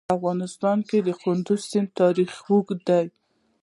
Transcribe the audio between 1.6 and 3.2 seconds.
سیند تاریخ اوږد دی.